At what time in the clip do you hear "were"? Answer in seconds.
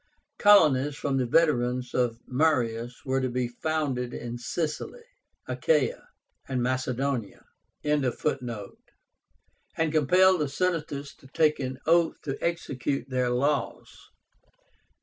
3.05-3.21